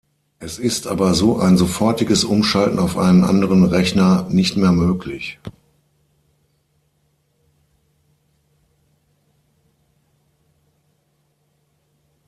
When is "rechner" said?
3.65-4.25